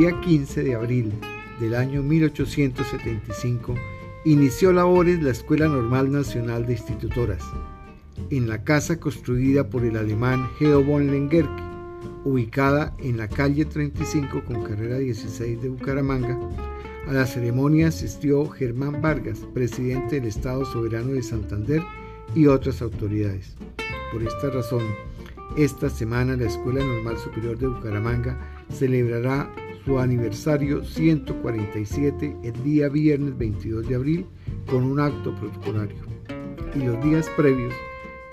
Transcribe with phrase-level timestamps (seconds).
[0.00, 1.12] día 15 de abril
[1.60, 3.74] del año 1875
[4.24, 7.44] inició labores la Escuela Normal Nacional de Institutoras,
[8.30, 11.62] en la casa construida por el alemán Geo von Lengerke,
[12.24, 16.40] ubicada en la calle 35 con carrera 16 de Bucaramanga.
[17.06, 21.82] A la ceremonia asistió Germán Vargas, presidente del Estado Soberano de Santander
[22.34, 23.54] y otras autoridades.
[24.12, 24.82] Por esta razón,
[25.58, 28.38] esta semana la Escuela Normal Superior de Bucaramanga
[28.70, 29.50] celebrará
[29.84, 34.26] su aniversario 147 el día viernes 22 de abril
[34.66, 35.98] con un acto protocolario.
[36.74, 37.74] Y los días previos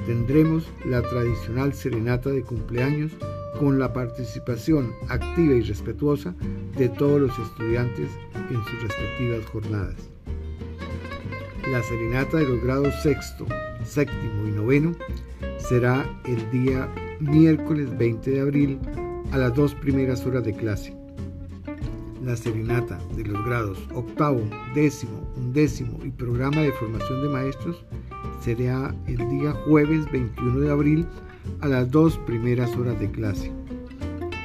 [0.05, 3.11] tendremos la tradicional serenata de cumpleaños
[3.59, 6.35] con la participación activa y respetuosa
[6.77, 9.95] de todos los estudiantes en sus respectivas jornadas.
[11.71, 13.45] La serenata de los grados sexto,
[13.83, 14.95] séptimo y noveno
[15.57, 16.87] será el día
[17.19, 18.79] miércoles 20 de abril
[19.31, 21.06] a las dos primeras horas de clase.
[22.27, 24.41] La serenata de los grados octavo,
[24.75, 27.85] décimo, undécimo y programa de formación de maestros
[28.43, 31.05] será el día jueves 21 de abril
[31.61, 33.53] a las dos primeras horas de clase.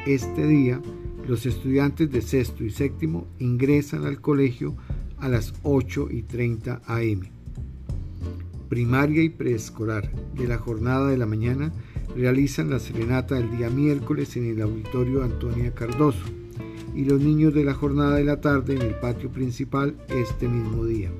[0.06, 0.80] Este día,
[1.27, 4.77] los estudiantes de sexto y séptimo ingresan al colegio
[5.19, 7.22] a las 8 y 30 am.
[8.69, 11.72] Primaria y preescolar de la jornada de la mañana
[12.14, 16.41] realizan la serenata el día miércoles en el auditorio Antonia Cardoso
[16.94, 20.84] y los niños de la jornada de la tarde en el patio principal este mismo
[20.84, 21.10] día.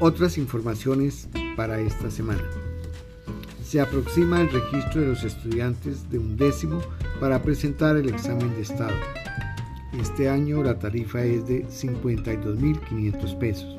[0.00, 2.42] Otras informaciones para esta semana.
[3.64, 6.80] Se aproxima el registro de los estudiantes de un décimo
[7.18, 8.94] para presentar el examen de estado.
[10.00, 13.78] Este año la tarifa es de 52.500 pesos.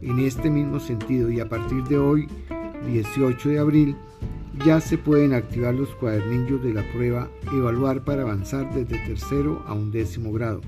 [0.00, 2.28] En este mismo sentido y a partir de hoy
[2.86, 3.96] 18 de abril,
[4.64, 9.74] ya se pueden activar los cuadernillos de la prueba Evaluar para avanzar desde tercero a
[9.74, 10.60] un décimo grado,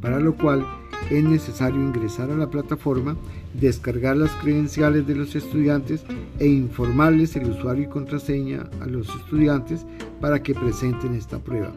[0.00, 0.66] para lo cual
[1.10, 3.16] es necesario ingresar a la plataforma,
[3.52, 6.04] descargar las credenciales de los estudiantes
[6.38, 9.84] e informarles el usuario y contraseña a los estudiantes
[10.20, 11.72] para que presenten esta prueba.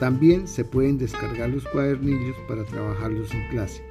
[0.00, 3.82] También se pueden descargar los cuadernillos para trabajarlos en clase.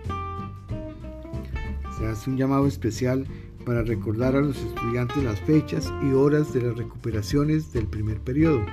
[1.97, 3.25] Se hace un llamado especial
[3.67, 8.65] para recordar a los estudiantes las fechas y horas de las recuperaciones del primer periodo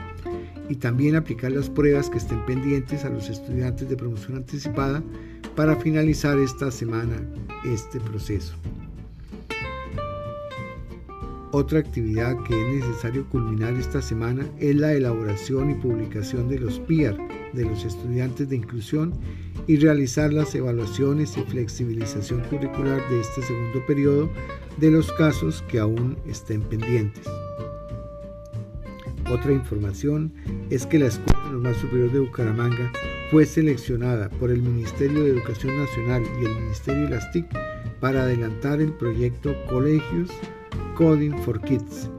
[0.69, 5.03] y también aplicar las pruebas que estén pendientes a los estudiantes de promoción anticipada
[5.57, 7.17] para finalizar esta semana
[7.65, 8.55] este proceso.
[11.51, 16.79] Otra actividad que es necesario culminar esta semana es la elaboración y publicación de los
[16.79, 17.17] PIAR
[17.53, 19.15] de los estudiantes de inclusión
[19.67, 24.31] y realizar las evaluaciones y flexibilización curricular de este segundo periodo
[24.79, 27.25] de los casos que aún estén pendientes.
[29.31, 30.33] Otra información
[30.71, 32.93] es que la Escuela Normal Superior de Bucaramanga
[33.31, 37.47] fue seleccionada por el Ministerio de Educación Nacional y el Ministerio de las TIC
[38.01, 40.31] para adelantar el proyecto Colegios
[40.95, 42.11] Coding for Kids,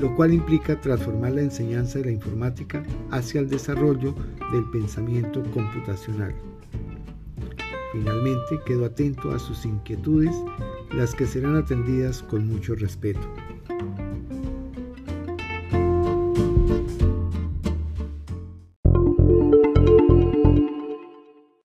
[0.00, 4.14] lo cual implica transformar la enseñanza de la informática hacia el desarrollo
[4.52, 6.34] del pensamiento computacional.
[7.92, 10.34] Finalmente, quedo atento a sus inquietudes,
[10.92, 13.28] las que serán atendidas con mucho respeto.